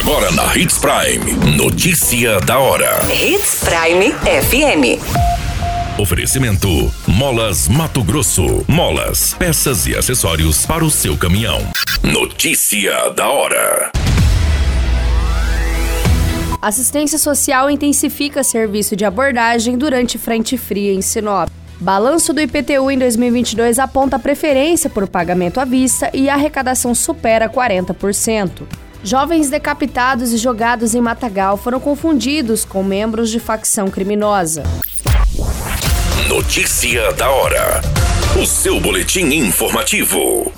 [0.00, 1.56] Agora na Hits Prime.
[1.58, 3.00] Notícia da hora.
[3.12, 4.98] Hits Prime FM.
[6.00, 8.64] Oferecimento: Molas Mato Grosso.
[8.66, 11.60] Molas, peças e acessórios para o seu caminhão.
[12.02, 13.92] Notícia da hora.
[16.62, 21.50] Assistência Social intensifica serviço de abordagem durante frente fria em Sinop.
[21.78, 27.50] Balanço do IPTU em 2022 aponta preferência por pagamento à vista e a arrecadação supera
[27.50, 28.62] 40%.
[29.02, 34.62] Jovens decapitados e jogados em matagal foram confundidos com membros de facção criminosa.
[36.28, 37.80] Notícia da hora.
[38.40, 40.52] O seu boletim informativo.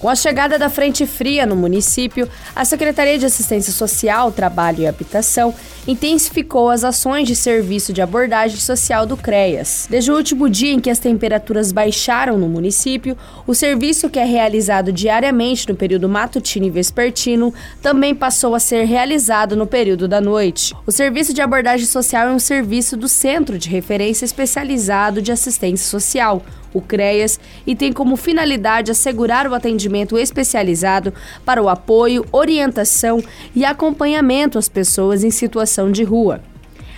[0.00, 2.26] Com a chegada da frente fria no município,
[2.56, 5.54] a Secretaria de Assistência Social, Trabalho e Habitação
[5.86, 9.86] intensificou as ações de serviço de abordagem social do CREAS.
[9.90, 13.16] Desde o último dia em que as temperaturas baixaram no município,
[13.46, 17.52] o serviço que é realizado diariamente no período matutino e vespertino
[17.82, 20.74] também passou a ser realizado no período da noite.
[20.86, 25.88] O serviço de abordagem social é um serviço do Centro de Referência Especializado de Assistência
[25.88, 31.12] Social, o CREAS, e tem como finalidade assegurar o atendimento especializado
[31.44, 33.22] para o apoio, orientação
[33.54, 36.40] e acompanhamento às pessoas em situação de rua.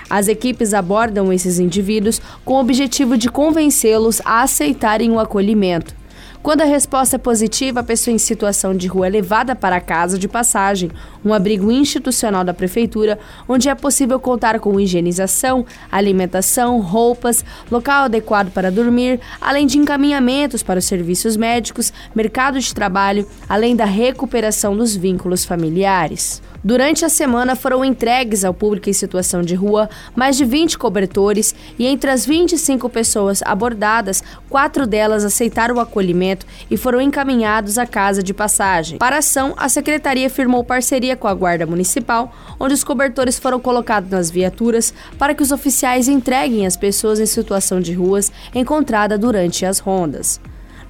[0.08, 5.94] As equipes abordam esses indivíduos com o objetivo de convencê-los a aceitarem o acolhimento.
[6.42, 9.80] Quando a resposta é positiva, a pessoa em situação de rua é levada para a
[9.80, 10.90] casa de passagem,
[11.24, 18.50] um abrigo institucional da prefeitura, onde é possível contar com higienização, alimentação, roupas, local adequado
[18.50, 24.76] para dormir, além de encaminhamentos para os serviços médicos, mercado de trabalho, além da recuperação
[24.76, 26.42] dos vínculos familiares.
[26.64, 31.52] Durante a semana foram entregues ao público em situação de rua mais de 20 cobertores
[31.76, 37.86] e entre as 25 pessoas abordadas, quatro delas aceitaram o acolhimento e foram encaminhados à
[37.86, 38.98] casa de passagem.
[38.98, 43.60] Para a ação, a secretaria firmou parceria com a Guarda Municipal, onde os cobertores foram
[43.60, 49.16] colocados nas viaturas para que os oficiais entreguem as pessoas em situação de ruas encontrada
[49.16, 50.40] durante as rondas.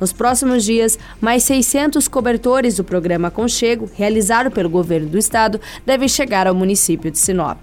[0.00, 6.08] Nos próximos dias, mais 600 cobertores do programa Conchego, realizado pelo governo do estado, devem
[6.08, 7.58] chegar ao município de Sinop.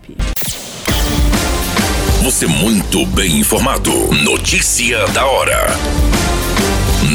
[2.23, 3.91] Você muito bem informado.
[4.23, 6.08] Notícia da hora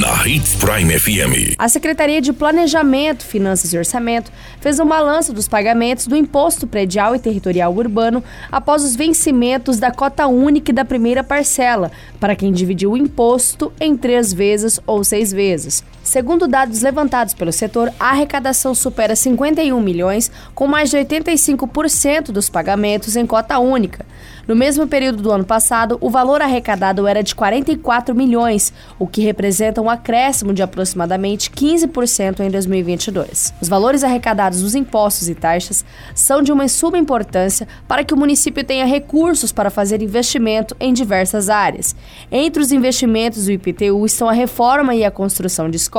[0.04, 1.56] na Hits Prime FM.
[1.58, 7.16] A Secretaria de Planejamento, Finanças e Orçamento fez um balanço dos pagamentos do Imposto Predial
[7.16, 8.22] e Territorial Urbano
[8.52, 13.72] após os vencimentos da cota única e da primeira parcela, para quem dividiu o imposto
[13.80, 15.82] em três vezes ou seis vezes.
[16.04, 22.50] Segundo dados levantados pelo setor, a arrecadação supera 51 milhões, com mais de 85% dos
[22.50, 24.04] pagamentos em cota única.
[24.46, 29.22] No mesmo período do ano passado, o valor arrecadado era de 44 milhões, o que
[29.22, 33.54] representa um acréscimo de aproximadamente 15% em 2022.
[33.58, 35.82] Os valores arrecadados dos impostos e taxas
[36.14, 40.92] são de uma suma importância para que o município tenha recursos para fazer investimento em
[40.92, 41.96] diversas áreas.
[42.30, 45.93] Entre os investimentos do IPTU estão a reforma e a construção de escolas,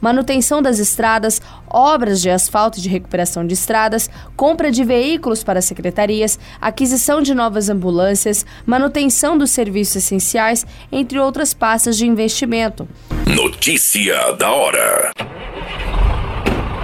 [0.00, 5.60] manutenção das estradas, obras de asfalto e de recuperação de estradas, compra de veículos para
[5.60, 12.88] secretarias, aquisição de novas ambulâncias, manutenção dos serviços essenciais, entre outras pastas de investimento.
[13.26, 15.35] Notícia da hora.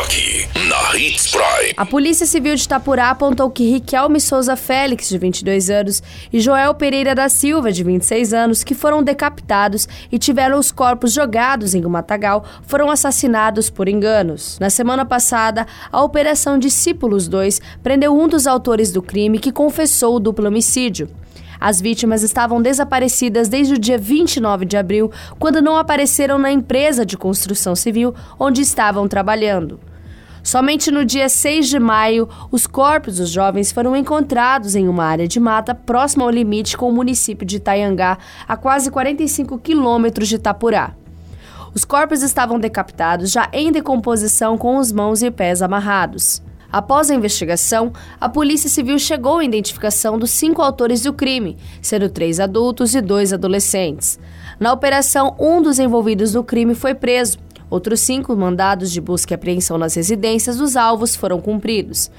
[0.00, 1.74] Aqui, na Hits Prime.
[1.76, 6.72] A Polícia Civil de Itapurá apontou que Riquelme Souza Félix, de 22 anos, e Joel
[6.74, 11.84] Pereira da Silva, de 26 anos, que foram decapitados e tiveram os corpos jogados em
[11.84, 14.58] um matagal, foram assassinados por enganos.
[14.58, 20.16] Na semana passada, a Operação Discípulos 2 prendeu um dos autores do crime que confessou
[20.16, 21.10] o duplo homicídio.
[21.62, 27.06] As vítimas estavam desaparecidas desde o dia 29 de abril, quando não apareceram na empresa
[27.06, 29.78] de construção civil onde estavam trabalhando.
[30.42, 35.28] Somente no dia 6 de maio, os corpos dos jovens foram encontrados em uma área
[35.28, 38.18] de mata próxima ao limite com o município de Itaiangá,
[38.48, 40.96] a quase 45 quilômetros de Itapurá.
[41.72, 46.42] Os corpos estavam decapitados, já em decomposição, com os mãos e pés amarrados.
[46.72, 52.08] Após a investigação, a Polícia Civil chegou à identificação dos cinco autores do crime, sendo
[52.08, 54.18] três adultos e dois adolescentes.
[54.58, 57.36] Na operação, um dos envolvidos no crime foi preso.
[57.72, 62.10] Outros cinco mandados de busca e apreensão nas residências dos alvos foram cumpridos.